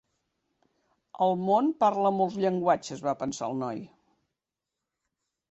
[1.25, 3.85] El món parla molts llenguatges, va pensar el noi.